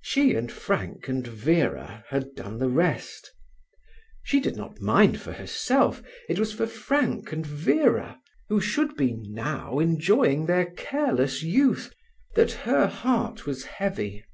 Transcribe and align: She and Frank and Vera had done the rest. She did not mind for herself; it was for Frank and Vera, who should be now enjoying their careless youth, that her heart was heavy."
She 0.00 0.34
and 0.36 0.52
Frank 0.52 1.08
and 1.08 1.26
Vera 1.26 2.04
had 2.10 2.36
done 2.36 2.58
the 2.60 2.68
rest. 2.68 3.32
She 4.22 4.38
did 4.38 4.54
not 4.54 4.80
mind 4.80 5.20
for 5.20 5.32
herself; 5.32 6.04
it 6.28 6.38
was 6.38 6.52
for 6.52 6.68
Frank 6.68 7.32
and 7.32 7.44
Vera, 7.44 8.20
who 8.48 8.60
should 8.60 8.94
be 8.96 9.10
now 9.14 9.80
enjoying 9.80 10.46
their 10.46 10.66
careless 10.66 11.42
youth, 11.42 11.92
that 12.36 12.52
her 12.52 12.86
heart 12.86 13.44
was 13.44 13.64
heavy." 13.64 14.24